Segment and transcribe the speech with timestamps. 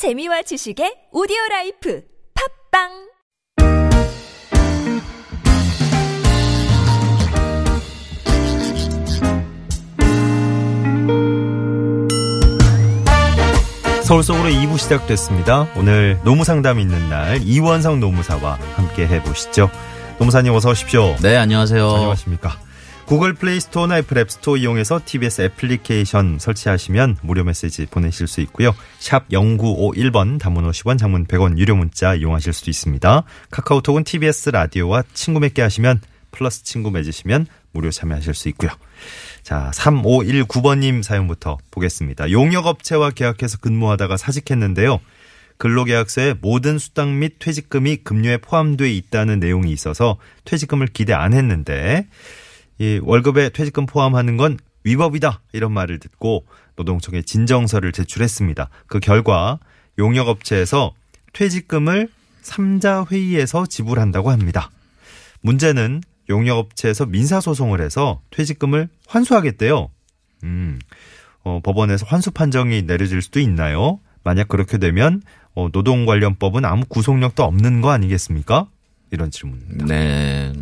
[0.00, 2.00] 재미와 지식의 오디오 life
[2.72, 2.88] 팟빵
[14.02, 15.68] 서울 속으로 2부 시작됐습니다.
[15.76, 19.70] 오늘 노무 상담 있는 날 이원석 노무사와 함께 해보시죠.
[20.18, 21.14] 노무사님 어서 오십시오.
[21.20, 21.86] 네, 안녕하세요.
[21.86, 22.58] 안녕하십니까.
[23.10, 28.72] 구글 플레이 스토어나 애플 앱 스토어 이용해서 TBS 애플리케이션 설치하시면 무료 메시지 보내실 수 있고요.
[29.00, 33.24] 샵 0951번 단문 50원 장문 100원 유료 문자 이용하실 수도 있습니다.
[33.50, 36.00] 카카오톡은 TBS 라디오와 친구 맺게 하시면
[36.30, 38.70] 플러스 친구 맺으시면 무료 참여하실 수 있고요.
[39.42, 42.30] 자, 3519번님 사연부터 보겠습니다.
[42.30, 45.00] 용역업체와 계약해서 근무하다가 사직했는데요.
[45.56, 52.06] 근로계약서에 모든 수당 및 퇴직금이 급료에 포함돼 있다는 내용이 있어서 퇴직금을 기대 안 했는데
[52.80, 58.70] 이 월급에 퇴직금 포함하는 건 위법이다 이런 말을 듣고 노동청에 진정서를 제출했습니다.
[58.86, 59.58] 그 결과
[59.98, 60.94] 용역업체에서
[61.34, 62.08] 퇴직금을
[62.42, 64.70] 3자 회의에서 지불한다고 합니다.
[65.42, 69.90] 문제는 용역업체에서 민사소송을 해서 퇴직금을 환수하겠대요.
[70.44, 70.78] 음,
[71.42, 74.00] 어, 법원에서 환수 판정이 내려질 수도 있나요?
[74.24, 75.20] 만약 그렇게 되면
[75.54, 78.68] 어, 노동 관련법은 아무 구속력도 없는 거 아니겠습니까?
[79.10, 79.84] 이런 질문입니다.
[79.84, 80.52] 네.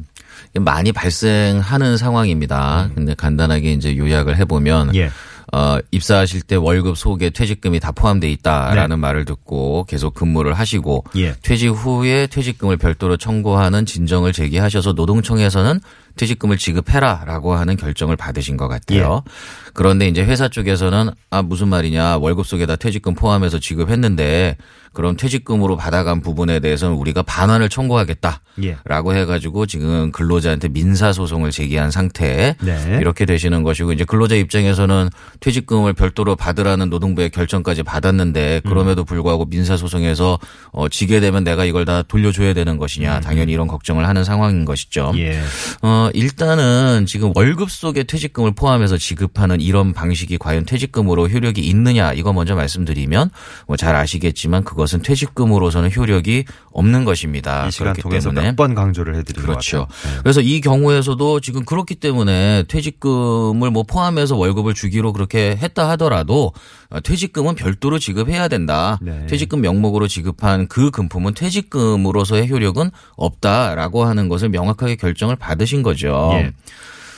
[0.55, 2.91] 많이 발생하는 상황입니다.
[2.95, 5.11] 근데 간단하게 이제 요약을 해보면 예.
[5.53, 9.01] 어, 입사하실 때 월급 속에 퇴직금이 다 포함돼 있다라는 네.
[9.01, 11.35] 말을 듣고 계속 근무를 하시고 예.
[11.43, 15.81] 퇴직 후에 퇴직금을 별도로 청구하는 진정을 제기하셔서 노동청에서는
[16.19, 19.23] 퇴직금을 지급해라라고 하는 결정을 받으신 것 같아요.
[19.27, 19.31] 예.
[19.73, 24.57] 그런데 이제 회사 쪽에서는 아 무슨 말이냐 월급 속에다 퇴직금 포함해서 지급했는데
[24.93, 28.41] 그럼 퇴직금으로 받아간 부분에 대해서는 우리가 반환을 청구하겠다.
[28.65, 28.77] 예.
[28.85, 32.99] 라고 해가지고 지금 근로자한테 민사 소송을 제기한 상태 네.
[33.01, 39.77] 이렇게 되시는 것이고 이제 근로자 입장에서는 퇴직금을 별도로 받으라는 노동부의 결정까지 받았는데 그럼에도 불구하고 민사
[39.77, 40.41] 소송에서
[40.73, 45.13] 어, 지게 되면 내가 이걸 다 돌려줘야 되는 것이냐 당연히 이런 걱정을 하는 상황인 것이죠.
[45.17, 45.41] 예.
[45.83, 52.33] 어, 일단은 지금 월급 속에 퇴직금을 포함해서 지급하는 이런 방식이 과연 퇴직금으로 효력이 있느냐 이거
[52.33, 53.31] 먼저 말씀드리면
[53.67, 57.67] 뭐 잘 아시겠지만 그것은 퇴직금으로서는 효력이 없는 것입니다.
[57.67, 59.87] 이 시간 그렇기 통해서 몇 번 강조를 해드린 그렇죠.
[60.05, 60.19] 네.
[60.23, 66.53] 그래서 이 경우에서도 지금 그렇기 때문에 퇴직금을 뭐 포함해서 월급을 주기로 그렇게 했다 하더라도
[66.91, 68.99] 어, 퇴직금은 별도로 지급해야 된다.
[69.03, 69.27] 네.
[69.27, 75.98] 퇴직금 명목으로 지급한 그 금품은 퇴직금으로서의 효력은 없다라고 하는 것을 명확하게 결정을 받으신 거죠.
[76.07, 76.53] 예.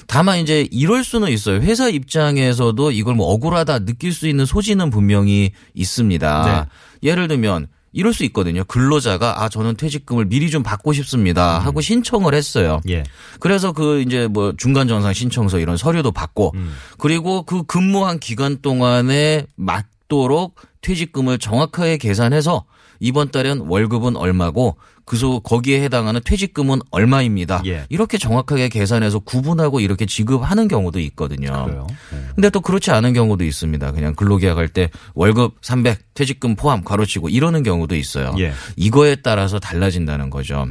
[0.07, 1.61] 다만 이제 이럴 수는 있어요.
[1.61, 6.69] 회사 입장에서도 이걸 뭐 억울하다 느낄 수 있는 소지는 분명히 있습니다.
[7.03, 8.65] 예를 들면 이럴 수 있거든요.
[8.65, 12.81] 근로자가 아 저는 퇴직금을 미리 좀 받고 싶습니다 하고 신청을 했어요.
[12.89, 13.05] 예.
[13.39, 16.55] 그래서 그 이제 뭐 중간 정상 신청서 이런 서류도 받고
[16.99, 22.65] 그리고 그 근무한 기간 동안에 맞도록 퇴직금을 정확하게 계산해서
[23.00, 27.62] 이번 달엔 월급은 얼마고 그소 거기에 해당하는 퇴직금은 얼마입니다.
[27.66, 27.84] 예.
[27.88, 31.65] 이렇게 정확하게 계산해서 구분하고 이렇게 지급하는 경우도 있거든요.
[31.65, 31.87] 그래요.
[32.12, 32.19] 네.
[32.37, 33.91] 근데 또 그렇지 않은 경우도 있습니다.
[33.91, 38.33] 그냥 근로계약할 때 월급 300 퇴직금 포함 가로치고 이러는 경우도 있어요.
[38.38, 38.53] 예.
[38.77, 40.69] 이거에 따라서 달라진다는 거죠.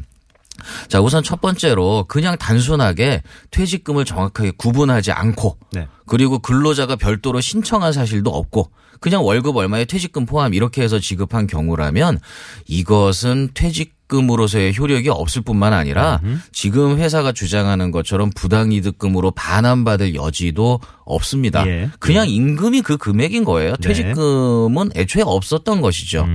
[0.88, 5.88] 자, 우선 첫 번째로 그냥 단순하게 퇴직금을 정확하게 구분하지 않고 네.
[6.06, 12.20] 그리고 근로자가 별도로 신청한 사실도 없고 그냥 월급 얼마에 퇴직금 포함 이렇게 해서 지급한 경우라면
[12.68, 16.20] 이것은 퇴직 금으로서의 효력이 없을 뿐만 아니라
[16.52, 21.66] 지금 회사가 주장하는 것처럼 부당이득금으로 반환받을 여지도 없습니다.
[21.68, 21.90] 예.
[22.00, 23.76] 그냥 임금이 그 금액인 거예요.
[23.80, 23.88] 네.
[23.88, 26.28] 퇴직금은 애초에 없었던 것이죠.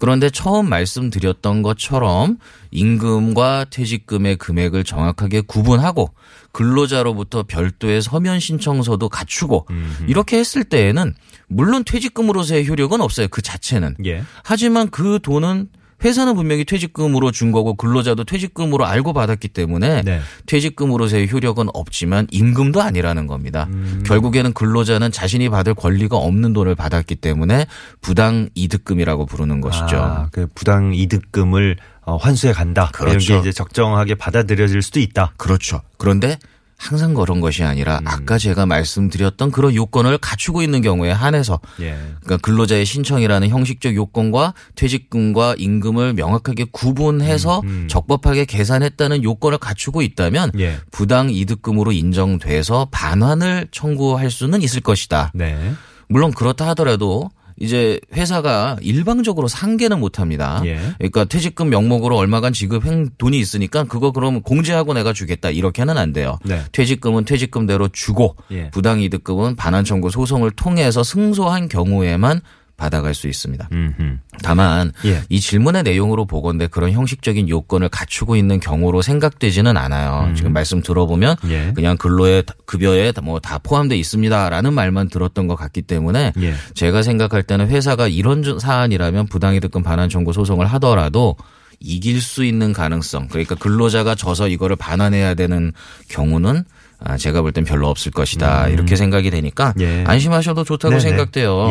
[0.00, 2.38] 그런데 처음 말씀드렸던 것처럼
[2.70, 6.12] 임금과 퇴직금의 금액을 정확하게 구분하고
[6.52, 9.66] 근로자로부터 별도의 서면 신청서도 갖추고
[10.06, 11.14] 이렇게 했을 때에는
[11.46, 13.28] 물론 퇴직금으로서의 효력은 없어요.
[13.28, 13.96] 그 자체는.
[14.06, 14.22] 예.
[14.42, 15.68] 하지만 그 돈은
[16.04, 20.20] 회사는 분명히 퇴직금으로 준 거고 근로자도 퇴직금으로 알고 받았기 때문에 네.
[20.46, 23.66] 퇴직금으로서의 효력은 없지만 임금도 아니라는 겁니다.
[23.70, 24.04] 음.
[24.06, 27.66] 결국에는 근로자는 자신이 받을 권리가 없는 돈을 받았기 때문에
[28.00, 29.96] 부당 이득금이라고 부르는 것이죠.
[29.96, 32.90] 아, 그 부당 이득금을 어, 환수해 간다.
[33.00, 33.34] 이런 그렇죠.
[33.34, 35.32] 게 이제 적정하게 받아들여질 수도 있다.
[35.36, 35.82] 그렇죠.
[35.98, 36.38] 그런데
[36.78, 41.98] 항상 그런 것이 아니라 아까 제가 말씀드렸던 그런 요건을 갖추고 있는 경우에 한해서 예.
[42.20, 50.78] 그러니까 근로자의 신청이라는 형식적 요건과 퇴직금과 임금을 명확하게 구분해서 적법하게 계산했다는 요건을 갖추고 있다면 예.
[50.92, 55.32] 부당 이득금으로 인정돼서 반환을 청구할 수는 있을 것이다.
[55.34, 55.72] 네.
[56.08, 57.28] 물론 그렇다 하더라도
[57.60, 60.62] 이제 회사가 일방적으로 상계는 못 합니다.
[60.64, 60.78] 예.
[60.98, 66.38] 그러니까 퇴직금 명목으로 얼마간 지급한 돈이 있으니까 그거 그럼 공제하고 내가 주겠다 이렇게는 안 돼요.
[66.44, 66.62] 네.
[66.72, 68.70] 퇴직금은 퇴직금대로 주고 예.
[68.70, 72.40] 부당이득금은 반환 청구 소송을 통해서 승소한 경우에만
[72.78, 73.68] 받아갈 수 있습니다.
[73.72, 74.18] 음흠.
[74.42, 75.20] 다만 예.
[75.28, 80.32] 이 질문의 내용으로 보건대 그런 형식적인 요건을 갖추고 있는 경우로 생각되지는 않아요.
[80.36, 81.72] 지금 말씀 들어보면 예.
[81.74, 86.54] 그냥 근로에 급여에 뭐 다 포함돼 있습니다라는 말만 들었던 것 같기 때문에 예.
[86.74, 91.36] 제가 생각할 때는 회사가 이런 주- 사안이라면 부당이득금 반환 청구 소송을 하더라도
[91.80, 95.72] 이길 수 있는 가능성 그러니까 근로자가 져서 이거를 반환해야 되는
[96.08, 96.64] 경우는
[97.00, 99.82] 아, 제가 볼 땐 별로 없을 것이다 이렇게 생각이 되니까 음.
[99.82, 100.04] 예.
[100.06, 101.00] 안심하셔도 좋다고 네네.
[101.00, 101.70] 생각돼요.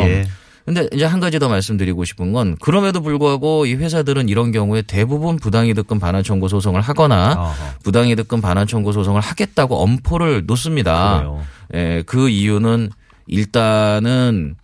[0.67, 0.73] 예.
[0.73, 5.37] 근데 이제 한 가지 더 말씀드리고 싶은 건 그럼에도 불구하고 이 회사들은 이런 경우에 대부분
[5.37, 7.53] 부당이득금 반환 청구 소송을 하거나 어허.
[7.83, 11.17] 부당이득금 반환 청구 소송을 하겠다고 엄포를 놓습니다.
[11.19, 11.41] 그래요.
[11.73, 12.89] 예, 그 이유는
[13.27, 14.55] 일단은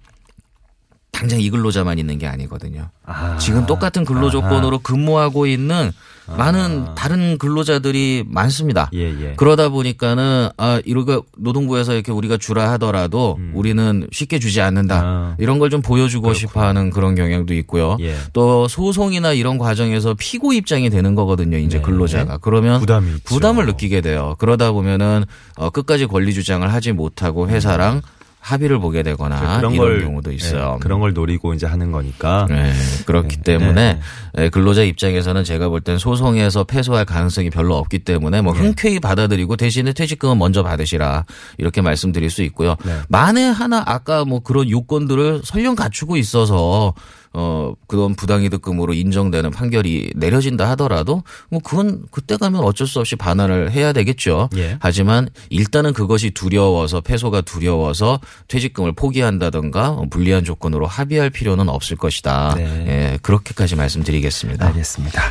[1.13, 2.89] 당장 이 근로자만 있는 게 아니거든요.
[3.06, 3.38] 아.
[3.38, 5.92] 지금 똑같은 근로 조건으로 근무하고 있는
[6.38, 8.89] 많은 다른 근로자들이 많습니다.
[8.94, 9.33] 예, 예.
[9.36, 15.06] 그러다 보니까는 아 이러가 노동부에서 이렇게 우리가 주라 하더라도 우리는 쉽게 주지 않는다 음.
[15.06, 15.36] 아.
[15.38, 17.98] 이런 걸 좀 보여주고 싶어하는 그런 경향도 있고요.
[18.01, 18.15] 예.
[18.33, 21.57] 또 소송이나 이런 과정에서 피고 입장이 되는 거거든요.
[21.57, 21.83] 이제 네.
[21.83, 23.12] 근로자가 그러면 부담이.
[23.24, 24.36] 부담을 느끼게 돼요.
[24.39, 25.25] 그러다 보면은
[25.57, 28.01] 어, 끝까지 권리 주장을 하지 못하고 회사랑
[28.44, 29.57] 합의를 보게 되거나 음.
[29.57, 30.74] 그런 이런 걸 경우도 있어요.
[30.75, 32.45] 예, 그런 걸 노리고 이제 하는 거니까.
[32.50, 32.74] 네,
[33.06, 34.00] 그렇기 때문에
[34.38, 39.56] 예, 근로자 입장에서는 제가 볼 땐 소송에서 패소할 가능성이 별로 없기 때문에 뭐 흔쾌히 받아들이고
[39.56, 41.25] 대신에 퇴직금은 먼저 받으시라
[41.57, 42.75] 이렇게 말씀드릴 수 있고요.
[42.86, 43.00] 네.
[43.07, 46.94] 만에 하나 아까 뭐 그런 요건들을 설령 갖추고 있어서
[47.33, 53.71] 어 그런 부당이득금으로 인정되는 판결이 내려진다 하더라도 뭐 그건 그때 가면 어쩔 수 없이 반환을
[53.71, 54.50] 해야 되겠죠.
[54.56, 54.77] 예.
[54.80, 62.53] 하지만 일단은 그것이 두려워서 패소가 두려워서 퇴직금을 포기한다던가 어, 불리한 조건으로 합의할 필요는 없을 것이다.
[62.56, 62.63] 네.
[62.88, 64.68] 예, 그렇게까지 말씀드리겠습니다.
[64.68, 65.21] 알겠습니다.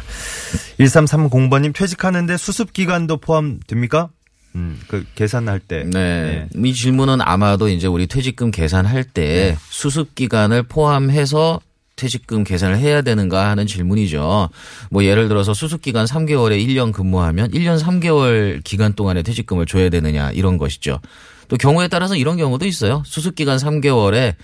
[0.80, 4.10] 1330번님 퇴직하는데 수습 기간도 포함됩니까?
[4.54, 5.84] 음, 그 계산할 때.
[5.84, 6.48] 네.
[6.54, 11.60] 이 질문은 아마도 이제 우리 퇴직금 계산할 때 수습 기간을 포함해서
[12.02, 14.48] 퇴직금 계산을 해야 되는가 하는 질문이죠.
[14.90, 20.32] 뭐 예를 들어서 수습 기간 3개월에 1년 근무하면 1년 3개월 기간 동안에 퇴직금을 줘야 되느냐
[20.32, 20.98] 이런 것이죠.
[21.46, 23.04] 또 경우에 따라서 이런 경우도 있어요.
[23.06, 24.34] 수습 기간 3개월에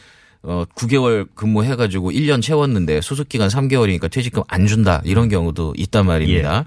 [0.45, 5.03] 어 9개월 근무해 가지고 1년 채웠는데 수습 기간 3개월이니까 퇴직금 안 준다.
[5.05, 6.65] 이런 경우도 있단 말입니다.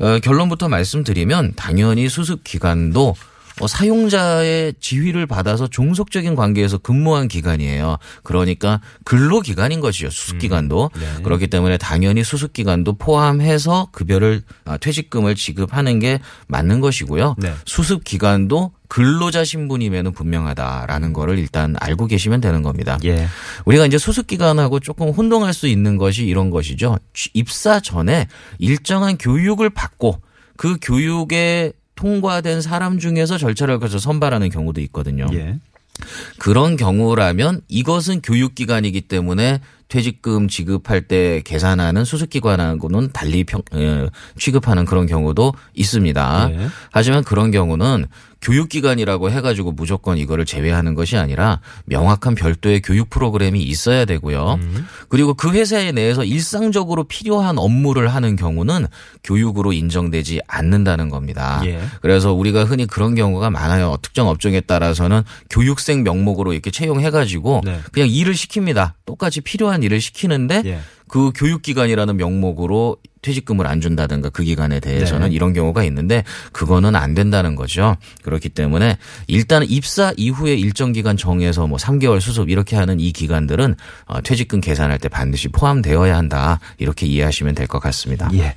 [0.00, 3.29] 어, 결론부터 말씀드리면 당연히 수습 기간도 어,
[3.66, 7.98] 사용자의 지휘를 받아서 종속적인 관계에서 근무한 기간이에요.
[8.22, 10.10] 그러니까 근로 기간인 것이죠.
[10.10, 10.90] 수습 기간도.
[11.22, 17.36] 그렇기 때문에 당연히 수습 기간도 포함해서 급여를 아, 퇴직금을 지급하는 게 맞는 것이고요.
[17.38, 17.52] 네.
[17.66, 22.98] 수습 기간도 근로자 신분임에는 분명하다라는 거를 일단 알고 계시면 되는 겁니다.
[23.04, 23.28] 예.
[23.64, 26.98] 우리가 이제 수습 기간하고 조금 혼동할 수 있는 것이 이런 것이죠.
[27.32, 28.26] 입사 전에
[28.58, 30.20] 일정한 교육을 받고
[30.56, 35.26] 그 교육에 통과된 사람 중에서 절차를 거쳐 선발하는 경우도 있거든요.
[35.34, 35.58] 예.
[36.38, 44.08] 그런 경우라면 이것은 교육기관이기 때문에 퇴직금 지급할 때 계산하는 수습기관하고는 달리 평, 에,
[44.38, 46.48] 취급하는 그런 경우도 있습니다.
[46.48, 46.68] 네.
[46.90, 48.06] 하지만 그런 경우는
[48.42, 54.58] 교육기관이라고 해가지고 무조건 이거를 제외하는 것이 아니라 명확한 별도의 교육 프로그램이 있어야 되고요.
[55.08, 58.86] 그리고 그 회사에 내에서 일상적으로 필요한 업무를 하는 경우는
[59.24, 61.60] 교육으로 인정되지 않는다는 겁니다.
[61.66, 61.80] 예.
[62.00, 63.96] 그래서 우리가 흔히 그런 경우가 많아요.
[64.02, 67.80] 특정 업종에 따라서는 교육생 명목으로 이렇게 채용해가지고 네.
[67.92, 68.92] 그냥 일을 시킵니다.
[69.04, 70.80] 똑같이 필요한 일을 시키는데 예.
[71.10, 75.34] 그 교육기관이라는 명목으로 퇴직금을 안 준다든가 그 기간에 대해서는 네.
[75.34, 77.96] 이런 경우가 있는데 그거는 안 된다는 거죠.
[78.22, 83.74] 그렇기 때문에 일단 입사 이후에 일정 기간 정해서 뭐 3개월 수습 이렇게 하는 이 기간들은
[84.06, 86.60] 어, 퇴직금 계산할 때 반드시 포함되어야 한다.
[86.78, 88.30] 이렇게 이해하시면 될 것 같습니다.
[88.34, 88.54] 예.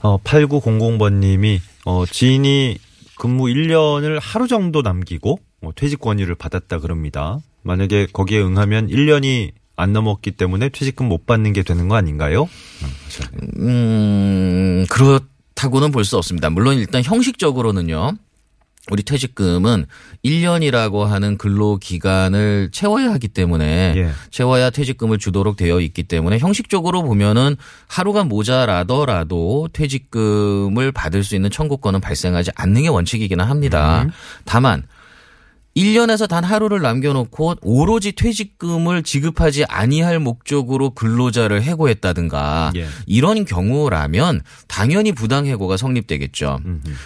[0.00, 2.78] 어, 8900번님이 어, 지인이
[3.18, 7.40] 근무 1년을 하루 정도 남기고 어, 퇴직 권유를 받았다 그럽니다.
[7.62, 9.50] 만약에 거기에 응하면 1년이
[9.82, 12.48] 안 넘었기 때문에 퇴직금 못 받는 게 되는 거 아닌가요?
[13.58, 16.50] 음, 그렇다고는 볼 수 없습니다.
[16.50, 18.12] 물론 일단 형식적으로는요.
[18.90, 19.86] 우리 퇴직금은
[20.24, 24.10] 1년이라고 하는 근로 기간을 채워야 하기 때문에 예.
[24.32, 27.54] 채워야 퇴직금을 주도록 되어 있기 때문에 형식적으로 보면은
[27.86, 34.04] 하루가 모자라더라도 퇴직금을 받을 수 있는 청구권은 발생하지 않는 게 원칙이기는 합니다.
[34.44, 34.82] 다만
[35.76, 42.86] 1년에서 단 하루를 남겨놓고 오로지 퇴직금을 지급하지 아니할 목적으로 근로자를 해고했다든가 예.
[43.06, 46.60] 이런 경우라면 당연히 부당해고가 성립되겠죠.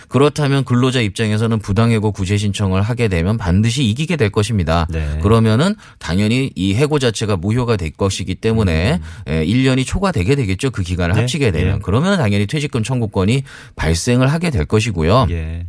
[0.09, 4.87] 그렇다면 근로자 입장에서는 부당해고 구제 신청을 하게 되면 반드시 이기게 될 것입니다.
[4.91, 5.19] 네.
[5.23, 10.71] 그러면은 당연히 이 해고 자체가 무효가 될 것이기 때문에 에, 1년이 초과되게 되겠죠.
[10.71, 11.21] 그 기간을 네.
[11.21, 11.77] 합치게 되면.
[11.77, 11.81] 예.
[11.83, 13.45] 그러면 당연히 퇴직금 청구권이
[13.77, 15.29] 발생을 하게 될 것이고요.
[15.31, 15.67] 예.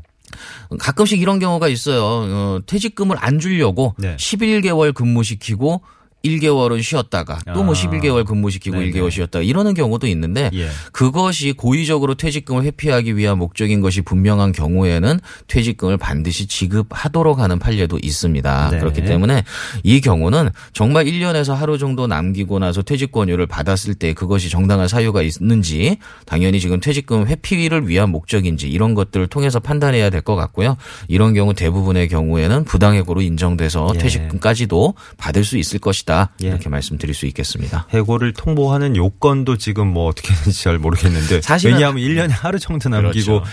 [0.79, 2.03] 가끔씩 이런 경우가 있어요.
[2.03, 4.15] 어, 퇴직금을 안 주려고 네.
[4.17, 5.81] 11개월 근무 시키고
[6.27, 7.74] 1개월은 쉬었다가 또뭐 아.
[7.74, 8.91] 11개월 근무시키고 네네.
[8.91, 10.67] 1개월 쉬었다가 이러는 경우도 있는데 예.
[10.91, 18.69] 그것이 고의적으로 퇴직금을 회피하기 위한 목적인 것이 분명한 경우에는 퇴직금을 반드시 지급하도록 하는 판례도 있습니다.
[18.72, 18.79] 네.
[18.79, 19.43] 그렇기 때문에
[19.84, 25.22] 이 경우는 정말 1년에서 하루 정도 남기고 나서 퇴직 권유를 받았을 때 그것이 정당한 사유가
[25.24, 30.75] 있는지 당연히 지금 퇴직금 회피를 위한 목적인지 이런 것들을 통해서 판단해야 될 것 같고요.
[31.07, 34.00] 이런 경우 대부분의 경우에는 부당해고로 인정돼서 예.
[34.00, 36.16] 퇴직금까지도 받을 수 있을 것이다.
[36.43, 36.47] 예.
[36.47, 37.88] 이렇게 말씀드릴 수 있겠습니다.
[37.91, 43.41] 해고를 통보하는 요건도 지금 뭐 어떻게 되는지 잘 모르겠는데 사실은- 왜냐하면 1년에 하루 정도 남기고
[43.41, 43.45] 그렇죠.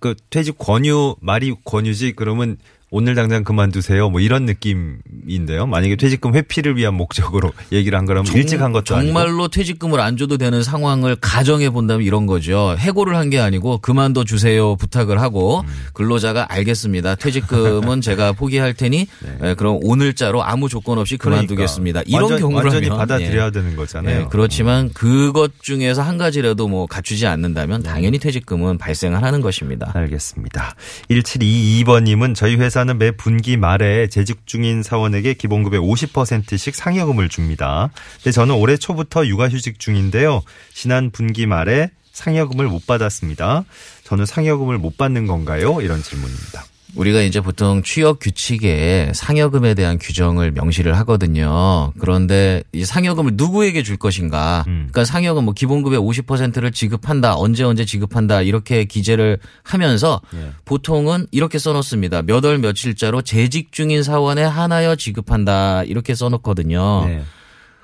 [0.00, 2.56] 그 퇴직 권유 말이 권유지 그러면
[2.90, 5.66] 오늘 당장 그만두세요 뭐 이런 느낌인데요.
[5.66, 10.16] 만약에 퇴직금 회피를 위한 목적으로 얘기를 한 거라면 일찍 한 것도 아니고 정말로 퇴직금을 안
[10.16, 12.74] 줘도 되는 상황을 가정해 본다면 이런 거죠.
[12.78, 15.66] 해고를 한 게 아니고 그만둬 주세요 부탁을 하고 음.
[15.92, 17.16] 근로자가 알겠습니다.
[17.16, 19.06] 퇴직금은 제가 포기할 테니
[19.42, 22.02] 에, 그럼 오늘자로 아무 조건 없이 그만두겠습니다.
[22.06, 22.26] 이런 네.
[22.38, 23.50] 그러니까 완전, 경우라면 완전히 받아들여야 예.
[23.50, 24.20] 되는 거잖아요.
[24.20, 27.88] 예, 그렇지만 그것 중에서 한 가지라도 뭐 갖추지 않는다면 네.
[27.90, 29.90] 당연히 퇴직금은 발생을 하는 것입니다.
[29.94, 30.74] 알겠습니다.
[31.10, 37.90] 1722번님은 저희 회사 는 매 분기 말에 재직 중인 사원에게 기본급의 50%씩 상여금을 줍니다.
[38.16, 40.42] 근데 저는 올해 초부터 육아휴직 중인데요.
[40.72, 43.64] 지난 분기 말에 상여금을 못 받았습니다.
[44.04, 45.80] 저는 상여금을 못 받는 건가요?
[45.80, 46.64] 이런 질문입니다.
[46.94, 51.92] 우리가 이제 보통 취업 규칙에 상여금에 대한 규정을 명시를 하거든요.
[52.00, 54.64] 그런데 이 상여금을 누구에게 줄 것인가?
[54.66, 54.88] 음.
[54.90, 57.36] 그러니까 상여금 뭐 기본급의 50%를 지급한다.
[57.36, 58.42] 언제 언제 지급한다.
[58.42, 60.50] 이렇게 기재를 하면서 예.
[60.64, 62.22] 보통은 이렇게 써놓습니다.
[62.22, 65.82] 몇 월 며칠자로 재직 중인 사원에 한하여 지급한다.
[65.84, 67.04] 이렇게 써놓거든요.
[67.06, 67.22] 네.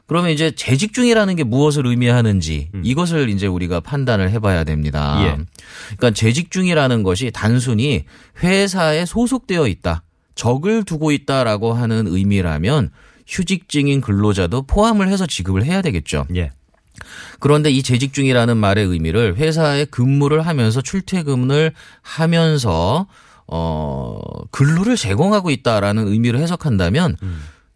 [0.07, 5.19] 그러면 이제 재직 중이라는 게 무엇을 의미하는지 이것을 이제 우리가 판단을 해봐야 됩니다.
[5.19, 5.23] 음.
[5.23, 5.29] 예.
[5.97, 8.05] 그러니까 재직 중이라는 것이 단순히
[8.43, 10.03] 회사에 소속되어 있다,
[10.35, 12.91] 적을 두고 있다라고 하는 의미라면
[13.27, 16.27] 휴직 중인 근로자도 포함을 해서 지급을 해야 되겠죠.
[16.37, 16.51] 예.
[17.41, 23.07] 그런데 이 재직 중이라는 말의 의미를 회사에 근무를 하면서 출퇴근을 하면서
[23.47, 24.21] 어
[24.51, 27.17] 근로를 제공하고 있다라는 의미로 해석한다면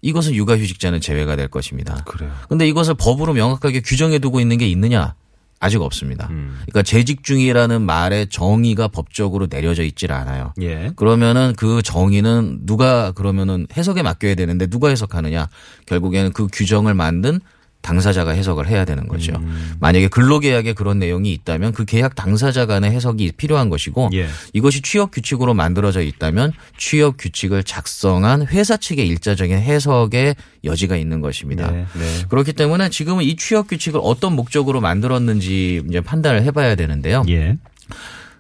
[0.02, 2.02] 이것은 육아휴직자는 제외가 될 것입니다.
[2.05, 2.33] 그래요.
[2.49, 5.14] 근데 이것을 법으로 명확하게 규정해 두고 있는 게 있느냐?
[5.61, 6.28] 아직 없습니다.
[6.31, 6.55] 음.
[6.67, 10.52] 그러니까 재직 중이라는 말의 정의가 법적으로 내려져 있질 않아요.
[10.61, 10.93] 예.
[10.95, 15.49] 그러면은 그 정의는 누가 그러면은 해석에 맡겨야 되는데 누가 해석하느냐?
[15.87, 17.40] 결국에는 그 규정을 만든
[17.88, 19.33] 당사자가 해석을 해야 되는 거죠.
[19.37, 19.76] 음.
[19.80, 24.28] 만약에 근로계약에 그런 내용이 있다면 그 계약 당사자 간의 해석이 필요한 것이고 예.
[24.52, 31.71] 이것이 취업 규칙으로 만들어져 있다면 취업 규칙을 작성한 회사 측의 일자적인 해석의 여지가 있는 것입니다.
[31.71, 31.87] 네.
[31.95, 32.25] 네.
[32.28, 37.25] 그렇기 때문에 지금은 이 취업 규칙을 어떤 목적으로 만들었는지 이제 판단을 해봐야 되는데요.
[37.30, 37.57] 예.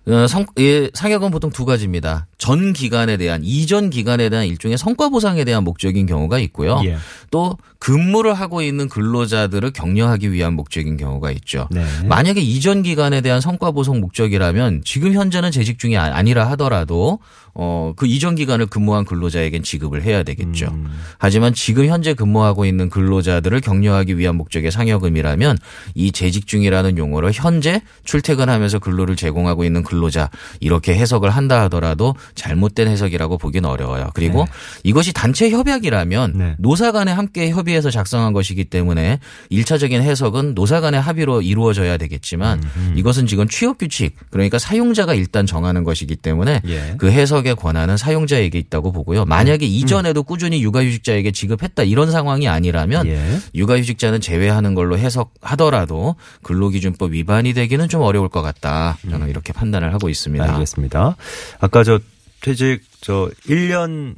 [0.08, 2.26] 어, 성, 예, 상여금 보통 두 가지입니다.
[2.38, 6.80] 전 기간에 대한 이전 기간에 대한 일종의 성과 보상에 대한 목적인 경우가 있고요.
[6.84, 6.96] 예.
[7.30, 11.68] 또 근무를 하고 있는 근로자들을 격려하기 위한 목적인 경우가 있죠.
[11.70, 11.84] 네.
[12.06, 17.18] 만약에 이전 기간에 대한 성과 보상 목적이라면 지금 현재는 재직 중이 아- 아니라 하더라도
[17.60, 20.68] 어, 그 이전 기간을 근무한 근로자에겐 지급을 해야 되겠죠.
[20.70, 20.86] 음.
[21.18, 25.58] 하지만 지금 현재 근무하고 있는 근로자들을 격려하기 위한 목적의 상여금이라면
[25.96, 32.86] 이 재직 중이라는 용어로 현재 출퇴근하면서 근로를 제공하고 있는 근로자 이렇게 해석을 한다 하더라도 잘못된
[32.86, 34.10] 해석이라고 보긴 어려워요.
[34.14, 34.46] 그리고
[34.84, 36.54] 이것이 단체 협약이라면 네.
[36.58, 39.18] 노사 간에 함께 협의해서 작성한 것이기 때문에
[39.50, 42.62] 일차적인 해석은 노사 간의 합의로 이루어져야 되겠지만
[42.94, 46.94] 이것은 지금 취업 규칙 그러니까 사용자가 일단 정하는 것이기 때문에 예.
[46.98, 49.24] 그 해석 의 권한은 사용자에게 있다고 보고요.
[49.24, 53.40] 만약에 이전에도 꾸준히 육아휴직자에게 지급했다 이런 상황이 아니라면 예.
[53.54, 58.98] 육아휴직자는 제외하는 걸로 해석하더라도 근로기준법 위반이 되기는 좀 어려울 것 같다.
[59.10, 60.52] 저는 이렇게 판단을 하고 있습니다.
[60.54, 61.16] 알겠습니다.
[61.60, 61.98] 아까 저
[62.40, 64.14] 퇴직 저 1년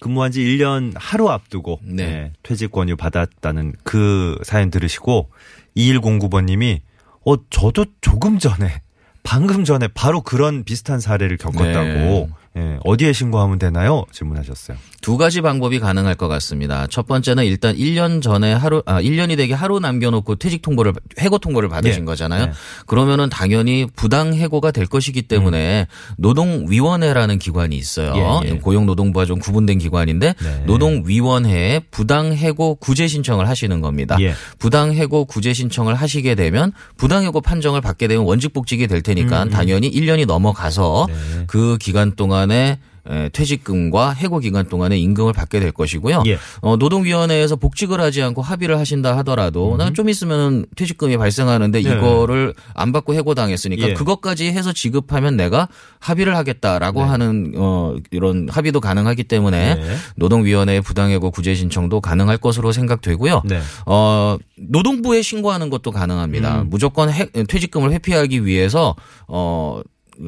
[0.00, 2.06] 근무한 지 1년 하루 앞두고 네.
[2.06, 5.30] 네, 퇴직 권유 받았다는 그 사연 들으시고
[5.76, 6.80] 2109번님이
[7.24, 8.80] 어 저도 조금 전에
[9.28, 12.28] 방금 전에 바로 그런 비슷한 사례를 겪었다고 네.
[12.58, 14.04] 예, 어디에 신고하면 되나요?
[14.12, 14.76] 질문하셨어요.
[15.00, 16.88] 두 가지 방법이 가능할 것 같습니다.
[16.88, 21.38] 첫 번째는 일단 1년 전에 하루, 아, 1년이 되게 하루 남겨 놓고 퇴직 통보를, 해고
[21.38, 22.04] 통보를 받으신 예.
[22.04, 22.46] 거잖아요.
[22.46, 22.52] 네.
[22.86, 25.86] 그러면은 당연히 부당 해고가 될 것이기 때문에
[26.16, 28.42] 노동위원회라는 기관이 있어요.
[28.44, 28.58] 예, 예.
[28.58, 30.62] 고용노동부와 좀 구분된 기관인데 네.
[30.66, 34.16] 노동위원회에 부당 해고 구제 신청을 하시는 겁니다.
[34.20, 34.34] 예.
[34.58, 39.46] 부당 해고 구제 신청을 하시게 되면 부당 해고 판정을 받게 되면 원직 복직이 될 테니까
[39.46, 41.44] 당연히 1년이 넘어가서 네.
[41.46, 42.78] 그 기간 동안 에
[43.10, 46.24] 에, 퇴직금과 해고 기간 동안에 임금을 받게 될 것이고요.
[46.26, 46.38] 예.
[46.60, 51.90] 어, 노동위원회에서 복직을 하지 않고 합의를 하신다 하더라도 난좀 있으면 퇴직금이 발생하는데 네.
[51.90, 53.94] 이거를 안 받고 해고당했으니까 예.
[53.94, 55.68] 그것까지 해서 지급하면 내가
[56.00, 59.96] 합의를 하겠다라고 하는 어, 이런 합의도 가능하기 때문에 네.
[60.16, 63.40] 노동위원회의 부당해고 구제 신청도 가능할 것으로 생각되고요.
[63.46, 63.60] 네.
[63.86, 66.60] 어, 노동부에 신고하는 것도 가능합니다.
[66.62, 66.66] 음.
[66.68, 68.94] 무조건 해- 퇴직금을 회피하기 위해서
[69.26, 69.80] 어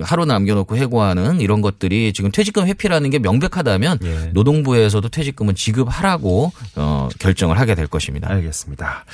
[0.02, 4.30] 하루 남겨놓고 해고하는 이런 것들이 지금 퇴직금 회피라는 게 명백하다면 예.
[4.32, 8.30] 노동부에서도 퇴직금은 지급하라고 어, 결정을 하게 될 것입니다.
[8.30, 9.04] 알겠습니다.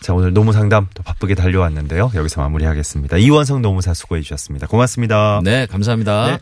[0.00, 2.12] 자, 오늘 노무 상담 또 바쁘게 달려왔는데요.
[2.14, 3.16] 여기서 마무리하겠습니다.
[3.18, 4.66] 이원성 노무사 수고해 주셨습니다.
[4.66, 5.40] 고맙습니다.
[5.44, 6.26] 네, 감사합니다.
[6.26, 6.38] 네.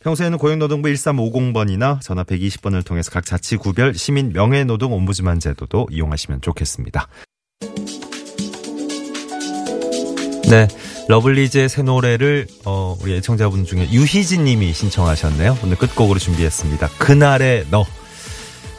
[0.00, 7.08] 평소에는 고용노동부 1350번이나 전화 120번을 통해서 각 자치구별 시민 명예노동 옴부즈만 제도도 이용하시면 좋겠습니다.
[10.50, 10.66] 네.
[11.06, 15.58] 러블리즈의 새 노래를 어, 우리 애청자분 중에 유희진 님이 신청하셨네요.
[15.62, 16.88] 오늘 끝곡으로 준비했습니다.
[16.98, 17.86] 그날의 너.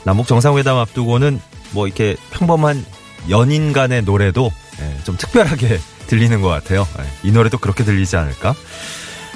[0.03, 1.39] 남북 정상회담 앞두고는
[1.71, 2.83] 뭐 이렇게 평범한
[3.29, 4.51] 연인 간의 노래도
[4.81, 6.85] 예, 좀 특별하게 들리는 것 같아요.
[6.99, 8.53] 예, 이 노래도 그렇게 들리지 않을까?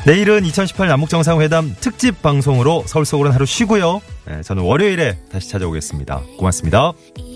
[0.05, 4.01] 내일은 2018 남북 정상회담 특집 방송으로 서울 속으로는 하루 쉬고요.
[4.29, 6.21] 예, 저는 월요일에 다시 찾아오겠습니다.
[6.37, 6.91] 고맙습니다.
[7.17, 7.34] 이